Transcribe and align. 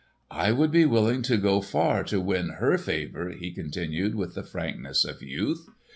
"I 0.31 0.51
would 0.51 0.71
be 0.71 0.83
willing 0.87 1.21
to 1.21 1.37
go 1.37 1.61
far 1.61 2.03
to 2.05 2.19
win 2.19 2.53
her 2.59 2.75
favour," 2.79 3.29
he 3.29 3.51
continued 3.51 4.15
with 4.15 4.33
the 4.33 4.41
frankness 4.41 5.05
of 5.05 5.21
youth. 5.21 5.69